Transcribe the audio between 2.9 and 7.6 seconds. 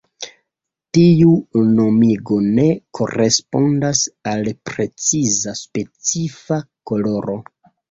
korespondas al preciza specifa koloro.